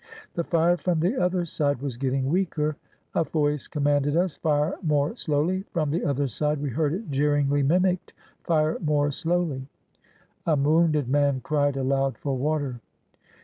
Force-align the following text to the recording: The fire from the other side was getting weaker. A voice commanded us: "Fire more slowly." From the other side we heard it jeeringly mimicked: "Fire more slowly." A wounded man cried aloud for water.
The 0.33 0.43
fire 0.43 0.77
from 0.77 0.99
the 0.99 1.15
other 1.15 1.45
side 1.45 1.79
was 1.79 1.95
getting 1.95 2.31
weaker. 2.31 2.75
A 3.13 3.23
voice 3.23 3.67
commanded 3.67 4.17
us: 4.17 4.35
"Fire 4.35 4.73
more 4.81 5.15
slowly." 5.15 5.63
From 5.73 5.91
the 5.91 6.03
other 6.03 6.27
side 6.27 6.59
we 6.59 6.69
heard 6.71 6.91
it 6.91 7.11
jeeringly 7.11 7.61
mimicked: 7.61 8.13
"Fire 8.43 8.79
more 8.79 9.11
slowly." 9.11 9.67
A 10.47 10.55
wounded 10.55 11.07
man 11.07 11.41
cried 11.41 11.77
aloud 11.77 12.17
for 12.17 12.35
water. 12.35 12.81